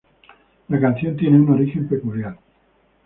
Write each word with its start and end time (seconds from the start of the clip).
La 0.69 0.79
canción 0.79 1.15
tiene 1.15 1.39
un 1.39 1.51
origen 1.51 1.87
peculiar. 1.87 2.35